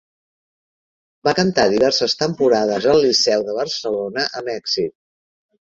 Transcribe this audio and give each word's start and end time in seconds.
Va 1.27 1.33
cantar 1.41 1.65
diverses 1.73 2.17
temporades 2.23 2.89
al 2.95 3.05
Liceu 3.07 3.47
de 3.51 3.59
Barcelona 3.61 4.29
amb 4.41 4.55
èxit. 4.59 4.99